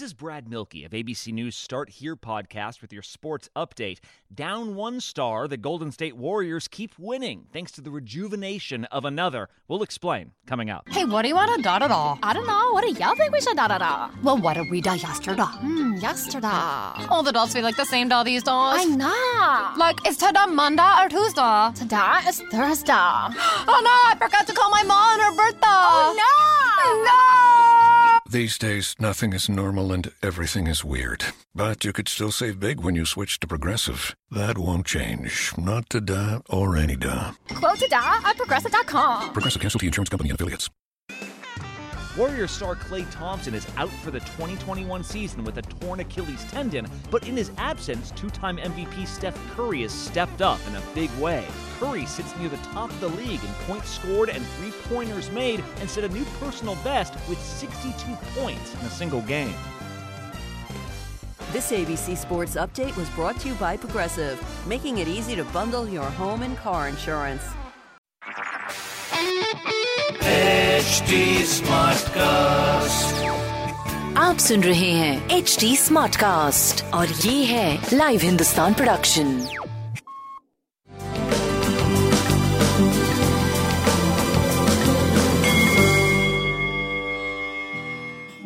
This 0.00 0.12
is 0.12 0.14
Brad 0.14 0.48
Milkey 0.48 0.86
of 0.86 0.92
ABC 0.92 1.30
News 1.30 1.54
Start 1.54 1.90
Here 1.90 2.16
podcast 2.16 2.80
with 2.80 2.90
your 2.90 3.02
sports 3.02 3.50
update. 3.54 3.98
Down 4.34 4.74
one 4.74 4.98
star, 4.98 5.46
the 5.46 5.58
Golden 5.58 5.92
State 5.92 6.16
Warriors 6.16 6.68
keep 6.68 6.98
winning 6.98 7.44
thanks 7.52 7.70
to 7.72 7.82
the 7.82 7.90
rejuvenation 7.90 8.86
of 8.86 9.04
another. 9.04 9.50
We'll 9.68 9.82
explain 9.82 10.32
coming 10.46 10.70
up. 10.70 10.88
Hey, 10.88 11.04
what 11.04 11.20
do 11.20 11.28
you 11.28 11.34
want 11.34 11.54
to 11.54 11.60
da 11.60 11.80
da 11.80 11.88
da? 11.88 12.16
I 12.22 12.32
don't 12.32 12.46
know. 12.46 12.72
What 12.72 12.82
do 12.82 12.98
y'all 12.98 13.14
think 13.14 13.30
we 13.30 13.42
should 13.42 13.58
da 13.58 13.68
da 13.68 13.76
da? 13.76 14.10
Well, 14.22 14.38
what 14.38 14.54
did 14.54 14.70
we 14.70 14.80
da 14.80 14.94
yesterday? 14.94 15.42
Hmm, 15.42 15.96
yesterday. 15.96 16.48
All 17.10 17.22
the 17.22 17.32
dolls 17.32 17.52
feel 17.52 17.62
like 17.62 17.76
the 17.76 17.84
same 17.84 18.08
doll 18.08 18.24
these 18.24 18.42
days. 18.42 18.54
I 18.54 18.86
know. 18.86 19.74
Like, 19.76 20.08
is 20.08 20.16
today 20.16 20.46
Monday 20.48 20.94
or 20.98 21.10
Tuesday? 21.10 21.72
Today 21.74 22.20
is 22.26 22.40
Thursday. 22.50 22.92
oh 22.94 23.80
no, 23.84 24.10
I 24.10 24.16
forgot 24.18 24.46
to 24.46 24.54
call 24.54 24.70
my 24.70 24.82
mom 24.82 25.20
on 25.20 25.20
her 25.20 25.36
birthday. 25.36 25.60
Oh 25.66 26.14
no! 26.16 27.04
No! 27.04 27.59
These 28.32 28.58
days, 28.58 28.94
nothing 29.00 29.32
is 29.32 29.48
normal 29.48 29.92
and 29.92 30.12
everything 30.22 30.68
is 30.68 30.84
weird. 30.84 31.24
But 31.52 31.84
you 31.84 31.92
could 31.92 32.06
still 32.06 32.30
save 32.30 32.60
big 32.60 32.78
when 32.78 32.94
you 32.94 33.04
switch 33.04 33.40
to 33.40 33.48
Progressive. 33.48 34.14
That 34.30 34.56
won't 34.56 34.86
change. 34.86 35.52
Not 35.58 35.90
today 35.90 36.38
or 36.48 36.76
any 36.76 36.94
day. 36.94 37.30
Quote 37.52 37.80
today 37.80 37.96
at 37.96 38.36
progressive.com. 38.36 39.32
Progressive 39.32 39.60
Casualty 39.60 39.88
Insurance 39.88 40.10
Company 40.10 40.30
and 40.30 40.38
affiliates. 40.38 40.70
Warrior 42.16 42.46
star 42.46 42.76
Klay 42.76 43.04
Thompson 43.10 43.52
is 43.52 43.66
out 43.76 43.90
for 44.04 44.12
the 44.12 44.20
2021 44.20 45.02
season 45.02 45.42
with 45.42 45.58
a 45.58 45.62
torn 45.62 45.98
Achilles 45.98 46.44
tendon, 46.52 46.86
but 47.10 47.26
in 47.26 47.36
his 47.36 47.50
absence, 47.58 48.12
two 48.12 48.30
time 48.30 48.58
MVP 48.58 49.08
Steph 49.08 49.36
Curry 49.56 49.82
has 49.82 49.92
stepped 49.92 50.40
up 50.40 50.60
in 50.68 50.76
a 50.76 50.82
big 50.94 51.10
way. 51.18 51.44
Curry 51.79 52.05
sits 52.05 52.35
near 52.37 52.49
the 52.49 52.57
top 52.73 52.89
of 52.89 52.99
the 52.99 53.09
league 53.09 53.43
in 53.43 53.53
points 53.67 53.89
scored 53.89 54.29
and 54.29 54.45
three 54.45 54.71
pointers 54.89 55.29
made 55.31 55.63
and 55.79 55.89
set 55.89 56.03
a 56.03 56.09
new 56.09 56.25
personal 56.39 56.75
best 56.83 57.13
with 57.29 57.39
62 57.41 58.15
points 58.39 58.73
in 58.73 58.79
a 58.81 58.89
single 58.89 59.21
game. 59.21 59.53
This 61.51 61.71
ABC 61.71 62.17
Sports 62.17 62.55
Update 62.55 62.95
was 62.97 63.09
brought 63.11 63.39
to 63.41 63.47
you 63.49 63.55
by 63.55 63.77
Progressive, 63.77 64.41
making 64.67 64.97
it 64.97 65.07
easy 65.07 65.35
to 65.35 65.43
bundle 65.45 65.87
your 65.87 66.09
home 66.21 66.43
and 66.43 66.57
car 66.57 66.89
insurance. 66.89 67.43
Smartcast. 71.45 73.23
आप 74.17 74.37
सुन 74.37 74.63
रहे 74.63 74.91
हैं 74.91 75.29
H 75.37 75.55
D 75.59 75.75
smart 75.77 76.15
cast 76.15 76.83
और 76.93 77.09
ये 77.09 77.43
है 77.45 77.89
live 77.93 78.21
Hindustan 78.23 78.73
production 78.73 79.33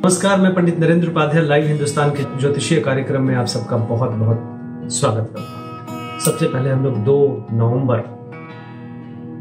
नमस्कार, 0.05 0.41
मैं 0.41 0.53
Pandit 0.55 0.79
Narendra 0.79 1.09
Upadhyay 1.09 1.43
live 1.43 1.67
Hindustan 1.67 2.11
के 2.11 2.23
ज्योतिषीय 2.41 2.81
कार्यक्रम 2.81 3.23
में 3.23 3.35
आप 3.35 3.47
सबका 3.47 3.77
बहुत 3.77 4.11
बहुत 4.11 4.93
स्वागत 4.93 5.31
करता 5.37 5.93
हूँ। 5.93 6.19
सबसे 6.21 6.49
पहले 6.49 6.71
हम 6.71 6.83
लोग 6.85 6.97
2 7.05 7.15
नवंबर 7.53 8.01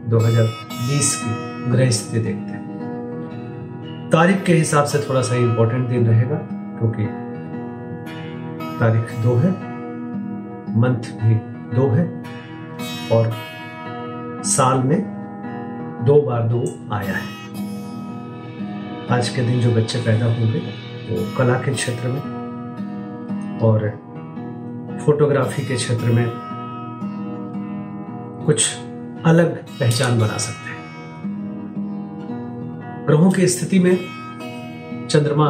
2020 0.10 1.16
की 1.16 1.72
ग्रह 1.72 1.90
स्थिति 1.90 2.20
देखते 2.20 2.52
हैं। 2.52 4.10
तारीख 4.10 4.44
के 4.44 4.54
हिसाब 4.54 4.86
से 4.86 5.00
थोड़ा 5.10 5.22
सा 5.22 5.36
इंपॉर्टेंट 5.36 5.88
दिन 5.90 6.08
रहेगा, 6.08 6.36
क्योंकि 6.80 7.06
तारीख 8.80 9.14
दो 9.24 9.36
है, 9.36 9.52
मंथ 10.80 11.14
भी 11.18 11.36
दो 11.76 11.90
है, 11.90 12.08
और 13.12 13.32
साल 14.56 14.84
में 14.84 15.00
दो 16.06 16.22
बार 16.22 16.48
दो 16.48 16.66
आया 16.94 17.14
है। 17.14 17.43
आज 19.12 19.30
के 19.30 19.42
दिन 19.42 19.60
जो 19.60 19.72
बच्चे 19.72 20.00
पैदा 20.00 20.26
होंगे, 20.26 20.60
वो 21.10 21.38
कला 21.38 21.54
के 21.54 21.74
क्षेत्र 21.74 22.08
में 22.08 22.22
और 23.60 23.90
फोटोग्राफी 25.06 25.66
के 25.66 25.76
क्षेत्र 25.76 26.06
में 26.06 26.26
कुछ 28.46 28.78
अलग 29.26 29.56
पहचान 29.80 30.20
बना 30.20 30.38
सकते 30.38 30.70
हैं। 30.70 30.82
ग्रहों 33.08 33.32
की 33.32 33.48
स्थिति 33.48 33.80
में 33.80 33.96
चंद्रमा 35.08 35.50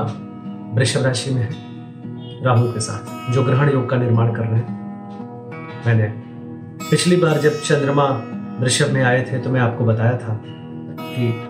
वृषभ 0.73 1.03
राशि 1.03 1.31
में 1.31 1.41
है, 1.41 1.51
राहु 2.43 2.73
के 2.73 2.79
साथ, 2.79 3.31
जो 3.31 3.43
ग्रहण 3.43 3.71
योग 3.71 3.89
का 3.89 3.97
निर्माण 3.97 4.33
कर 4.33 4.43
रहे 4.43 4.59
हैं। 4.59 4.81
मैंने 5.85 6.07
पिछली 6.89 7.15
बार 7.15 7.37
जब 7.37 7.61
चंद्रमा 7.61 8.05
वृषभ 8.59 8.91
में 8.91 9.03
आए 9.03 9.25
थे 9.31 9.39
तो 9.39 9.49
मैं 9.49 9.61
आपको 9.61 9.85
बताया 9.85 10.17
था 10.17 10.41
कि 10.99 11.47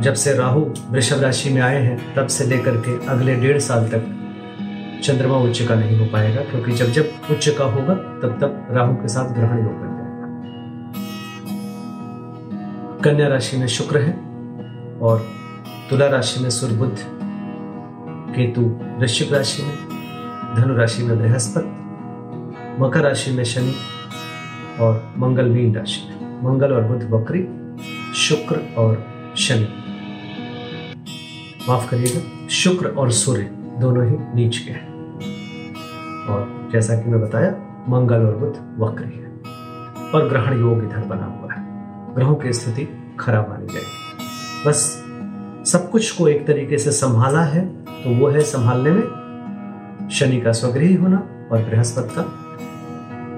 जब 0.00 0.14
से 0.14 0.32
राहु 0.34 0.60
वृषभ 0.90 1.20
राशि 1.20 1.50
में 1.50 1.60
आए 1.62 1.82
हैं, 1.82 2.14
तब 2.14 2.26
से 2.26 2.44
लेकर 2.44 2.76
के 2.76 3.06
अगले 3.06 3.34
डेढ़ 3.34 3.58
साल 3.58 3.88
तक 3.88 4.02
चंद्रमा 5.04 5.36
उच्च 5.36 5.60
का 5.62 5.74
नहीं 5.74 5.98
हो 5.98 6.06
पाएगा, 6.06 6.40
क्योंकि 6.40 6.72
जब 6.72 6.90
जब 6.92 7.04
उच्च 7.30 7.48
का 7.48 7.64
होगा, 7.64 7.94
तब 7.94 8.38
तब 8.40 8.66
राहु 8.70 8.94
के 8.94 9.08
साथ 9.08 9.34
ग्रहण 9.34 9.58
योग 9.58 9.72
बन 9.72 9.88
जाएगा। 9.88 10.26
कन्या 13.04 13.28
राशि 13.28 13.56
में 13.56 13.66
शुक्र 13.66 13.98
है 13.98 14.12
और 15.00 15.26
तुला 15.90 16.06
राशि 16.06 16.40
में 16.40 16.50
सूर्य 16.50 16.74
बुद्ध, 16.74 16.98
केतु 18.36 18.60
वृश्चिक 19.00 19.32
राशि 19.32 19.62
में, 19.62 19.76
धनु 20.56 20.74
राशि 20.74 21.02
में 21.02 21.18
बृहस्पति, 21.18 21.68
मकर 22.82 23.00
राशि 23.00 23.30
में 23.30 23.44
शनि 23.44 23.74
और 24.80 25.14
मंगल 25.18 25.44
मीन 25.44 25.74
राशि 25.74 26.00
में। 26.08 26.16
मंगल 26.42 26.72
और 26.72 26.82
बुध 26.82 27.08
बकरी 27.10 27.46
शुक्र 28.16 28.56
और 28.78 29.06
शनि। 29.38 29.83
माफ़ 31.68 31.88
करिएगा, 31.90 32.48
शुक्र 32.48 32.88
और 32.88 33.10
सूर्य 33.10 33.42
दोनों 33.80 34.04
ही 34.06 34.16
नीच 34.34 34.58
के 34.58 34.70
हैं। 34.70 34.86
और 36.26 36.68
जैसा 36.72 36.96
कि 36.96 37.10
मैं 37.10 37.20
बताया, 37.20 37.50
मंगल 37.88 38.26
और 38.26 38.36
बुध 38.36 38.58
वक्री 38.78 39.18
है। 39.18 39.30
और 40.10 40.28
ग्रहण 40.28 40.58
योग 40.60 40.78
इधर 40.78 41.04
बना 41.04 41.26
हुआ 41.26 41.54
है। 41.54 41.62
ग्रहों 42.14 42.34
की 42.34 42.52
स्थिति 42.52 42.88
खराब 43.20 43.48
मानी 43.48 43.66
जाएगी। 43.66 44.66
बस 44.66 44.82
सब 45.72 45.88
कुछ 45.90 46.10
को 46.10 46.28
एक 46.28 46.46
तरीके 46.46 46.78
से 46.78 46.92
संभाला 46.92 47.42
है 47.44 47.66
तो 47.94 48.14
वो 48.16 48.28
है 48.28 48.40
संभालने 48.40 48.90
में 48.90 50.08
शनि 50.12 50.40
का 50.40 50.52
स्वगृही 50.52 50.94
होना 50.94 51.16
और 51.52 51.64
बृहस्पति 51.64 52.14
का 52.14 52.24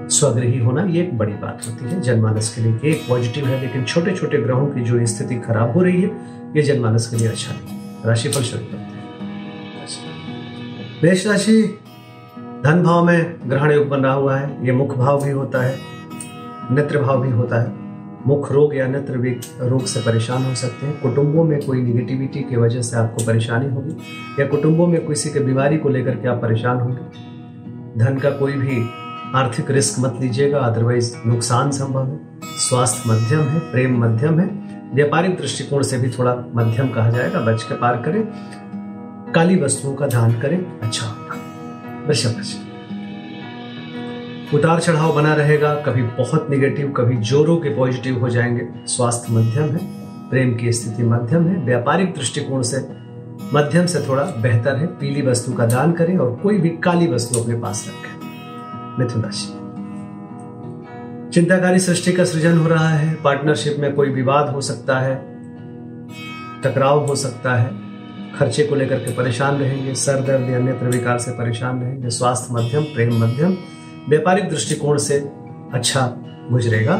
स्वगृही 0.09 0.59
होना, 0.59 0.83
ये 0.83 1.01
एक 1.03 1.17
बड़ी 1.17 1.33
बात 1.33 1.61
होती 1.67 1.85
है। 1.85 2.01
जनमानस 2.01 2.53
के 2.55 2.61
लिए 2.61 2.91
एक 2.91 3.07
पॉजिटिव 3.09 3.47
है, 3.47 3.61
लेकिन 3.61 3.83
छोटे 3.83 4.15
छोटे 4.15 4.37
ग्रहों 4.37 4.67
की 4.67 4.81
जो 4.81 5.05
स्थिति 5.05 5.35
खराब 5.37 5.73
हो 5.73 5.81
रही 5.81 6.01
है, 6.01 6.09
ये 6.55 6.61
जनमानस 6.63 7.07
के 7.07 7.17
लिए 7.17 7.27
अच्छा 7.27 7.53
नहीं 7.53 7.86
राशिफल 8.07 8.41
शुरू 8.41 8.65
करते 8.65 8.77
हैं। 8.77 8.95
मेष 11.03 11.25
राशि, 11.27 11.61
धन 12.63 12.83
भाव 12.83 13.05
में 13.05 13.35
ग्रहण 13.47 13.71
योग 13.71 13.87
बन 13.89 14.05
हुआ 14.05 14.37
है। 14.37 14.65
ये 14.65 14.71
मुख 14.71 14.95
भाव 14.97 15.23
भी 15.23 15.31
होता 15.31 15.61
है, 15.61 15.77
नेत्र 16.71 16.99
भाव 16.99 17.21
भी 17.21 17.31
होता 17.31 17.61
है। 17.61 17.75
मुख 18.27 18.51
रोग 18.51 18.75
या 18.75 18.87
नेत्र 18.87 19.67
रोग 19.67 19.85
से 19.85 19.99
परेशान 19.99 20.45
हो 20.45 20.53
सकते 20.55 20.85
हैं। 20.87 20.99
कुटुंबों 21.01 21.43
में 21.43 21.59
कोई 21.61 21.81
निगेटिविटी 21.81 22.39
की 22.39 22.55
वजह 22.55 22.81
से 22.81 22.97
आपको 22.97 23.25
परेशानी 23.25 23.69
होगी, 23.69 23.95
या 24.39 24.47
कुटुंबों 24.47 24.87
में 24.87 25.05
किसी 25.07 25.29
के 25.29 25.39
बीमारी 25.39 25.77
को 25.77 25.89
लेकर 25.89 26.15
के 26.15 26.27
आप 26.27 26.41
परेशान 26.41 26.79
होंगे। 26.79 27.99
धन 27.99 28.17
का 28.17 28.29
कोई 28.29 28.53
भी 28.53 28.81
आर्थिक 29.35 29.71
रिस्क 29.71 29.99
मत 29.99 30.17
लीजिएगा 30.21 30.59
अदरवाइज़ 30.59 31.13
नुकसान 31.25 31.71
संभव 31.71 32.07
है। 32.07 32.19
स्वास्थ्य 32.59 33.09
मध्यम 33.09 33.39
है, 33.39 33.59
प्रेम 33.71 33.97
मध्यम 33.99 34.39
है। 34.39 34.47
व्यापारिक 34.93 35.37
दृष्टिकोण 35.37 35.83
से 35.83 35.97
भी 35.97 36.09
थोड़ा 36.09 36.35
मध्यम 36.55 36.89
कहा 36.89 37.09
जाएगा, 37.09 37.39
बच 37.39 37.63
के 37.63 37.75
पार 37.75 37.95
करें। 37.95 38.23
काली 39.33 39.61
वस्तुओं 39.61 39.95
का 39.95 40.07
दान 40.07 40.39
करें 40.39 40.79
अच्छा 40.83 41.07
होगा 41.07 41.35
उतार 44.53 44.79
चढ़ाव 44.79 45.15
बना 45.15 45.33
रहेगा, 45.33 45.75
कभी 45.75 46.03
बहुत 46.03 46.47
निगेटिव 46.49 46.91
कभी 46.91 47.15
जोरों 47.15 47.57
के 47.57 47.69
पॉजिटिव 47.75 48.19
हो 48.19 48.29
जाएँगे। 48.29 48.67
स्वास्थ्य 48.87 49.33
मध्यम 49.33 49.63
है, 49.63 49.79
प्रेम 50.29 50.55
की 50.55 50.71
स्थिति 50.71 51.03
मध्यम 51.03 51.47
है, 51.47 51.65
व्यापारिक 51.65 52.13
दृष्टिकोण 52.13 52.61
से 52.61 52.77
मध्यम 53.53 53.85
से 53.85 53.99
थोड़ा 54.09 54.23
बेहतर 54.23 54.75
है। 54.75 54.87
पीली 54.87 55.21
वस्तु 55.21 55.53
का 55.53 55.65
दान 55.65 55.91
करें 55.91 56.17
और 56.17 56.39
कोई 56.43 56.57
भी 56.57 56.69
काली 56.69 57.07
वस्तु 57.07 57.39
अपने 57.39 57.59
पास 57.59 57.85
रखें। 57.87 58.17
मिथुन 58.99 59.21
राशि। 59.21 59.56
चिंताकारी 61.37 61.79
सृष्टि 61.79 62.11
का 62.11 62.23
सृजन 62.23 62.57
हो 62.57 62.67
रहा 62.67 62.87
है 62.89 63.13
पार्टनरशिप 63.15 63.75
में 63.79 63.93
कोई 63.93 64.09
विवाद 64.09 64.47
हो 64.49 64.61
सकता 64.61 64.99
है, 64.99 65.15
टकराव 66.63 67.05
हो 67.05 67.15
सकता 67.15 67.53
है, 67.55 67.69
खर्चे 68.37 68.63
को 68.63 68.75
लेकर 68.75 68.99
के 68.99 69.13
परेशान 69.13 69.57
रहेंगे 69.57 69.93
सर 69.93 70.21
दर्द 70.21 70.49
या 70.49 70.59
नेत्र 70.59 70.85
विकार 70.85 71.17
से 71.17 71.31
परेशान 71.31 71.81
रहेंगे, 71.81 72.09
स्वास्थ्य 72.09 72.53
मध्यम, 72.53 72.83
प्रेम 72.83 73.13
मध्यम, 73.23 73.55
व्यापारिक 74.09 74.49
दृष्टिकोण 74.49 74.97
से 74.97 75.19
अच्छा 75.73 76.07
गुजरेगा। 76.51 76.95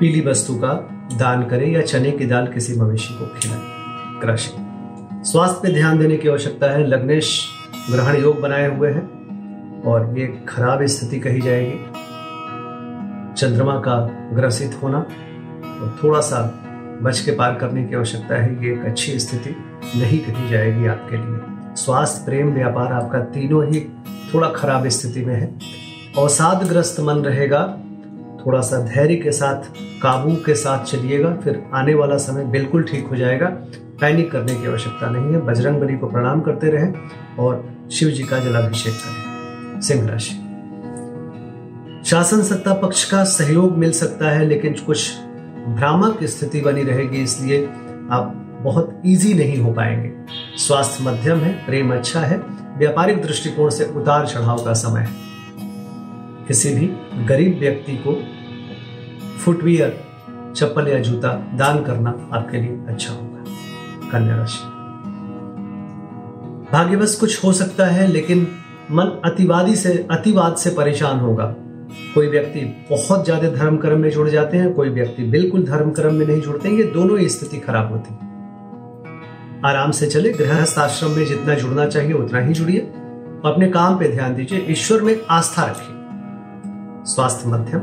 पीली 0.00 0.20
वस्तु 0.20 0.54
का 0.54 0.74
दान 1.18 1.48
करें 1.48 1.66
या 1.72 1.82
चने 1.82 2.10
की 2.10 2.26
दाल 2.26 2.46
किसी 2.46 2.76
मवेशी 2.80 3.14
को 3.14 3.26
खिलाएँ 3.38 4.20
कृषि 4.22 4.50
स्वास्थ्य 5.30 5.60
पे 5.62 5.72
ध्यान 5.74 5.98
देने 5.98 6.16
की 6.16 6.28
आवश्यकता 6.28 6.70
है, 6.70 6.86
लग्नेश 6.86 7.48
ग्रहण 7.90 8.22
योग 8.22 8.40
बनाए 8.40 8.76
हुए 8.76 8.90
हैं 8.90 9.82
और 9.82 10.18
ये 10.18 10.26
खराब 10.48 10.86
स्थिति 10.86 11.20
कही 11.20 11.40
जाएगी। 11.40 11.89
चंद्रमा 13.40 13.74
का 13.74 14.10
ग्रसित 14.32 14.78
होना 14.82 14.98
और 14.98 15.98
थोड़ा 16.04 16.20
सा 16.20 16.64
बच 17.02 17.20
के 17.20 17.30
पार 17.30 17.54
करने 17.54 17.84
की 17.84 17.94
आवश्यकता 17.94 18.34
है, 18.34 18.66
ये 18.66 18.72
एक 18.72 18.80
अच्छी 18.80 19.18
स्थिति 19.18 19.50
नहीं 19.98 20.18
कही 20.18 20.48
जाएगी 20.48 20.86
आपके 20.86 21.16
लिए। 21.16 21.40
स्वास्थ्य, 21.76 22.24
प्रेम, 22.24 22.52
व्यापार 22.52 22.92
आपका 22.92 23.18
तीनों 23.18 23.66
ही 23.66 23.80
थोड़ा 24.34 24.48
खराब 24.48 24.88
स्थिति 24.88 25.24
में 25.24 25.34
है। 25.34 25.58
अवसादग्रस्त 26.18 27.00
मन 27.00 27.14
रहेगा, 27.14 27.78
थोड़ा 28.46 28.60
सा 28.60 28.86
धैर्य 28.86 29.16
के 29.16 29.32
साथ, 29.32 29.72
काबू 30.02 30.34
के 30.34 30.54
साथ 30.54 30.84
चलिएगा, 30.84 31.34
फिर 31.34 31.62
आने 31.74 31.94
वाला 31.94 32.16
समय 32.16 32.44
बिल्कुल 32.44 32.82
ठीक 32.82 33.06
हो 33.06 33.16
जाएगा। 33.16 33.46
पैनिक 34.00 34.32
करने 34.32 34.54
की 34.54 34.66
आवश्यकता 34.66 35.10
नहीं 35.10 35.24
है। 35.24 35.40
बजरंग 35.40 35.80
बली 35.80 35.96
को 35.96 36.06
प्रणाम 36.06 36.40
करते 36.40 36.66
रहें 36.66 36.94
और 37.38 37.70
शिव 37.92 38.08
जी 38.08 38.22
का 38.22 38.38
जलाभिषेक 38.38 38.94
करें। 38.94 39.80
सिंह 39.80 40.08
राशि। 40.08 40.39
शासन 42.10 42.42
सत्ता 42.42 42.74
पक्ष 42.74 43.10
का 43.10 43.24
सहयोग 43.24 43.76
मिल 43.76 43.92
सकता 43.92 44.30
है, 44.30 44.46
लेकिन 44.46 44.74
कुछ 44.86 45.16
भ्रामक 45.68 46.24
स्थिति 46.24 46.60
बनी 46.60 46.82
रहेगी, 46.82 47.18
इसलिए 47.22 47.66
आप 48.10 48.58
बहुत 48.62 49.02
इजी 49.06 49.34
नहीं 49.34 49.58
हो 49.58 49.72
पाएँगे। 49.72 50.12
स्वास्थ्य 50.58 51.04
मध्यम 51.04 51.38
है, 51.38 51.66
प्रेम 51.66 51.94
अच्छा 51.94 52.20
है, 52.20 52.36
व्यापारिक 52.78 53.22
दृष्टिकोण 53.22 53.70
से 53.70 53.84
उतार 53.84 54.26
चढ़ाव 54.26 54.64
का 54.64 54.72
समय 54.72 55.00
है। 55.00 55.10
किसी 56.48 56.74
भी 56.74 56.86
गरीब 57.24 57.58
व्यक्ति 57.58 58.04
को 58.06 58.22
फुटवियर, 59.38 60.04
चप्पल 60.56 60.88
या 60.88 60.98
जूता 60.98 61.32
दान 61.54 61.84
करना 61.84 62.28
आपके 62.32 62.56
लिए 62.56 62.80
अच्छा 62.88 63.12
होगा। 63.12 63.44
कन्या 64.12 64.36
राशि। 64.36 64.64
भाग्यवश 66.72 67.16
कुछ 67.16 67.44
हो 67.44 67.52
सकता 67.52 67.86
है, 67.86 68.06
लेकिन 68.06 68.48
मन 68.90 69.20
अतिवादी 69.24 69.76
से, 69.76 70.08
अतिवाद 70.10 70.56
से 70.56 70.70
परेशान 70.70 71.20
होगा। 71.20 71.54
कोई 72.14 72.28
व्यक्ति 72.28 72.60
बहुत 72.90 73.24
ज़्यादा 73.24 73.48
धर्म 73.48 73.76
कर्म 73.76 74.00
में 74.00 74.10
जुड़ 74.10 74.28
जाते 74.28 74.56
हैं, 74.56 74.72
कोई 74.72 74.88
व्यक्ति 74.88 75.22
बिल्कुल 75.22 75.64
धर्म 75.64 75.90
कर्म 75.90 76.14
में 76.14 76.26
नहीं 76.26 76.40
जुड़ते, 76.40 76.68
ये 76.68 76.82
दोनों 76.82 77.18
ही 77.18 77.28
स्थिति 77.28 77.58
खराब 77.58 77.92
होती। 77.92 78.14
आराम 79.68 79.90
से 79.90 80.06
चले, 80.06 80.32
गृहस्थ 80.32 80.78
आश्रम 80.78 81.10
में 81.10 81.24
जितना 81.26 81.54
जुड़ना 81.54 81.86
चाहिए 81.86 82.12
उतना 82.12 82.40
ही 82.40 82.52
जुड़िए। 82.52 82.80
अपने 83.44 83.68
काम 83.68 83.98
पे 83.98 84.08
ध्यान 84.08 84.34
दीजिए, 84.34 84.66
ईश्वर 84.68 85.02
में 85.02 85.16
आस्था 85.30 85.64
रखिए। 85.64 87.04
स्वास्थ्य 87.04 87.48
मध्यम, 87.48 87.80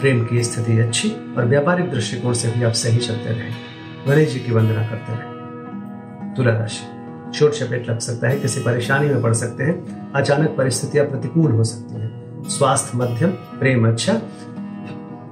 प्रेम 0.00 0.24
की 0.24 0.42
स्थिति 0.42 0.78
अच्छी 0.78 1.10
और 1.10 1.44
व्यापारिक 1.44 1.90
दृष्टिकोण 1.90 2.32
से 2.32 2.48
भी 2.48 2.64
आप 2.64 2.72
सही 2.72 2.98
चलते 2.98 3.30
रहे। 3.30 3.50
गणेश 4.06 4.32
जी 4.32 4.40
की 4.40 4.52
वंदना 4.52 4.86
करते 4.88 5.12
रहे। 5.12 6.34
तुला 6.34 6.52
राशि 6.52 6.92
छोट 7.38 7.52
चपेट 7.52 7.88
लग 7.90 7.98
सकता 7.98 8.28
है, 8.28 8.40
किसी 8.40 8.60
परेशानी 8.60 9.08
में 9.08 9.22
पड़ 9.22 9.32
सकते 9.32 9.64
हैं, 9.64 10.12
अचानक 10.12 10.54
परिस्थितियाँ 10.58 11.06
प्रतिकूल 11.06 11.52
हो 11.52 11.64
सकती 11.64 12.00
हैं। 12.00 12.23
स्वास्थ्य 12.48 12.98
मध्यम 12.98 13.30
प्रेम 13.30 13.88
अच्छा। 13.88 14.12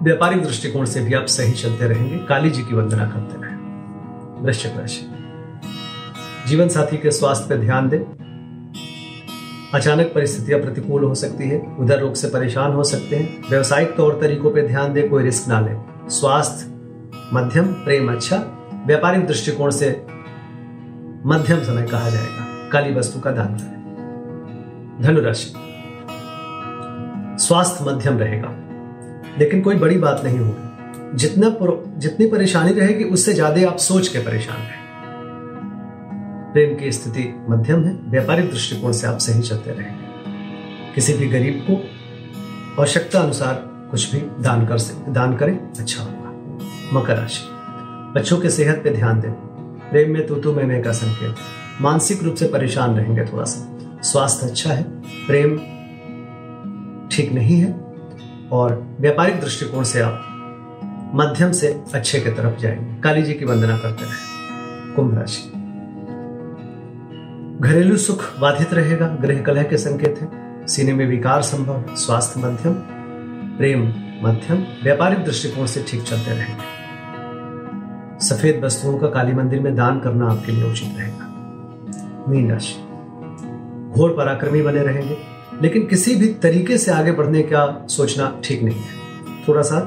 व्यापारिक 0.03 0.43
दृष्टिकोण 0.43 0.85
से 0.85 1.01
भी 1.01 1.15
आप 1.15 1.27
सही 1.27 1.53
चलते 1.53 1.89
रहेंगे। 1.89 2.19
काली 2.19 2.51
जी 2.51 2.63
की 2.63 2.75
वंदना 2.75 3.05
करते 3.05 3.43
रहे। 3.43 3.55
वृश्चिक 4.43 4.73
राशि। 4.77 5.07
जीवन 6.47 6.69
साथी 6.69 6.97
के 6.97 7.11
स्वास्थ्य 7.11 7.47
पर 7.49 7.57
ध्यान 7.57 7.89
दें। 7.89 7.99
अचानक 9.75 10.07
परिस्थितियाँ 10.07 10.61
प्रतिकूल 10.61 11.05
हो 11.05 11.15
सकती 11.15 11.49
है, 11.49 11.77
उधर 11.79 12.01
रोग 12.01 12.15
से 12.15 12.29
परेशान 12.29 12.73
हो 12.73 12.85
सकते 12.85 13.17
हैं। 13.17 13.51
व्यवसायिक 13.51 13.97
तौर 13.97 14.19
तरीकों 14.21 14.51
पर 14.51 14.67
ध्यान 14.67 14.93
दें, 14.93 15.11
कोई 15.11 15.23
रिस्क 15.23 15.49
ना 15.49 15.61
लें। 15.61 16.09
स्वास्थ्य 16.09 16.67
मध्यम, 17.33 17.67
प्रेम 17.67 18.13
अच्छा। 18.13 18.37
व्यापारिक 18.87 19.27
दृष्टिकोण 19.27 19.71
से 19.71 20.07
मध्यम 21.27 21.63
समय 21.63 21.83
कहा 21.83 22.11
जाएगा। 22.11 22.71
काली 22.73 22.95
वस्तु 22.95 23.21
का 23.21 23.31
दान 23.31 23.55
करें। 23.55 23.73
धनुराशि 25.01 25.55
स्वास्थ्य 27.47 27.85
मध्यम 27.85 28.19
रहेगा। 28.19 28.49
लेकिन 29.39 29.61
कोई 29.61 29.75
बड़ी 29.75 29.99
बात 29.99 30.25
नहीं 30.25 30.39
होगी। 30.39 31.17
जितना 31.17 31.57
जितनी 31.99 32.27
परेशानी 32.27 32.73
रहेगी, 32.73 33.05
उससे 33.05 33.33
ज़्यादा 33.35 33.69
आप 33.71 33.77
सोच 33.77 34.09
के 34.09 34.19
परेशान 34.19 34.57
रहें 34.57 34.81
प्रेम 36.53 36.75
की 36.77 36.93
स्थिति 36.93 37.23
मध्यम 37.49 37.85
है, 37.85 37.93
व्यापारिक 38.11 38.51
दृष्टिकोण 38.51 38.93
से 38.93 39.07
आप 39.07 39.19
सही 39.19 39.43
चलते 39.43 39.71
रहेंगे। 39.71 40.95
किसी 40.95 41.15
भी 41.15 41.29
गरीब 41.29 41.67
को 41.71 41.77
आवश्यकता 42.81 43.21
अनुसार 43.21 43.55
कुछ 43.91 44.13
भी 44.13 44.21
दान 44.43 44.67
कर 44.67 44.79
दान 45.09 45.37
करें 45.37 45.59
अच्छा 45.59 46.03
होगा। 46.03 46.99
मकर 46.99 47.17
राशि। 47.17 47.49
बच्चों 48.15 48.39
के 48.39 48.51
सेहत 48.51 48.81
पे 48.85 48.91
ध्यान 48.91 49.21
दें। 49.21 49.31
प्रेम 49.91 50.13
में 50.13 50.27
तू 50.27 50.53
मैं 50.53 50.65
मैं 50.65 50.83
का 50.83 50.93
संकेत। 50.93 51.35
मानसिक 51.81 52.23
रूप 52.23 52.35
से 52.35 52.47
परेशान 52.47 52.97
रहेंगे 52.97 53.25
थोड़ा 53.25 53.45
सा 53.45 54.01
स्वास्थ्य 54.03 54.47
अच्छा 54.47 54.73
है, 54.73 54.83
प्रेम 55.27 55.57
ठीक 57.13 57.33
नहीं 57.33 57.57
है 57.61 57.73
और 58.53 58.97
व्यापारिक 59.01 59.41
दृष्टिकोण 59.41 59.83
से 59.83 60.01
आप 60.01 60.29
मध्यम 61.15 61.53
से 61.53 61.83
अच्छे 61.95 62.21
की 62.21 62.31
तरफ़ 62.31 62.59
जाएँगे। 62.59 63.01
काली 63.01 63.23
जी 63.23 63.35
की 63.35 63.45
वंदना 63.45 63.79
करते 63.79 64.05
रहे। 64.05 64.33
कुंभ 64.95 65.19
राशि। 65.19 65.53
घरेलू 67.61 67.97
सुख 67.97 68.39
बाधित 68.39 68.75
रहेगा 68.75 69.09
गृह 69.09 69.43
कलह 69.43 69.63
के 69.63 69.79
संकेत 69.79 70.19
है। 70.21 70.43
सीने 70.67 70.95
में 70.95 71.07
विकार 71.07 71.43
संभव, 71.43 71.95
स्वास्थ्य 71.95 72.41
मध्यम, 72.41 72.73
प्रेम 73.59 73.81
मध्यम, 74.23 74.65
व्यापारिक 74.83 75.25
दृष्टिकोण 75.25 75.67
से 75.67 75.85
ठीक 75.89 76.03
चलते 76.03 76.31
रहेंगे। 76.31 76.83
सफ़ेद 78.27 78.65
वस्तुओं 78.65 78.99
का 78.99 79.07
काली 79.07 79.33
मंदिर 79.33 79.61
में 79.61 79.77
दान 79.77 80.01
करना 80.01 80.27
आपके 80.27 80.53
लिए 80.53 80.71
उचित 80.71 80.95
रहेगा। 80.99 81.29
मीन 82.29 82.53
राशि। 82.53 82.75
घोर 83.91 84.11
पराक्रमी 84.11 84.63
बने 84.63 84.83
रहेंगे। 84.83 85.32
लेकिन 85.63 85.87
किसी 85.87 86.15
भी 86.15 86.27
तरीके 86.43 86.79
से 86.79 86.93
आगे 86.93 87.13
बढ़ने 87.13 87.43
का 87.43 87.87
सोचना 87.91 88.41
ठीक 88.45 88.63
नहीं 88.63 88.81
है। 88.81 89.47
थोड़ा 89.49 89.63
सा 89.63 89.79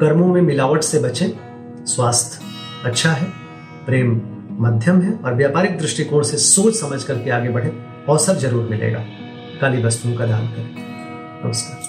कर्मों 0.00 0.26
में 0.26 0.40
मिलावट 0.42 0.82
से 0.82 0.98
बचें। 0.98 1.28
स्वास्थ्य 1.86 2.44
अच्छा 2.84 3.12
है, 3.12 3.32
प्रेम 3.86 4.20
मध्यम 4.60 5.00
है 5.00 5.14
और 5.14 5.34
व्यापारिक 5.34 5.78
दृष्टिकोण 5.78 6.22
से 6.22 6.36
सोच 6.36 6.74
समझ 6.74 7.02
करके 7.04 7.30
आगे 7.30 7.48
बढ़े। 7.48 7.68
अवसर 8.08 8.36
ज़रूर 8.36 8.68
मिलेगा। 8.70 9.04
काली 9.60 9.82
वस्तुओं 9.82 10.14
का 10.14 10.26
दान 10.26 10.46
करें। 10.46 10.74
नमस्कार। 11.44 11.87